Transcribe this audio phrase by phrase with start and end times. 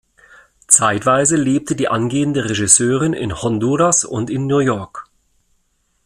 [0.67, 5.05] Zeitweise lebte die angehende Regisseurin in Honduras und in New York.